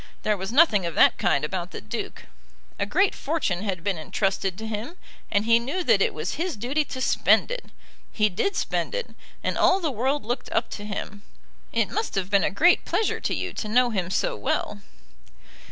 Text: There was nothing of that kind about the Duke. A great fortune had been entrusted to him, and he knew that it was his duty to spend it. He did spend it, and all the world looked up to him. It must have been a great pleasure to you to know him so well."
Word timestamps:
There 0.23 0.35
was 0.35 0.51
nothing 0.51 0.83
of 0.87 0.95
that 0.95 1.19
kind 1.19 1.45
about 1.45 1.69
the 1.69 1.79
Duke. 1.79 2.25
A 2.79 2.87
great 2.87 3.13
fortune 3.13 3.61
had 3.61 3.83
been 3.83 3.99
entrusted 3.99 4.57
to 4.57 4.65
him, 4.65 4.95
and 5.29 5.45
he 5.45 5.59
knew 5.59 5.83
that 5.83 6.01
it 6.01 6.11
was 6.11 6.33
his 6.41 6.55
duty 6.57 6.83
to 6.85 6.99
spend 6.99 7.51
it. 7.51 7.65
He 8.11 8.27
did 8.27 8.55
spend 8.55 8.95
it, 8.95 9.11
and 9.43 9.59
all 9.59 9.79
the 9.79 9.91
world 9.91 10.25
looked 10.25 10.51
up 10.51 10.71
to 10.71 10.85
him. 10.85 11.21
It 11.71 11.91
must 11.91 12.15
have 12.15 12.31
been 12.31 12.43
a 12.43 12.49
great 12.49 12.83
pleasure 12.83 13.19
to 13.19 13.35
you 13.35 13.53
to 13.53 13.67
know 13.67 13.91
him 13.91 14.09
so 14.09 14.35
well." 14.35 14.81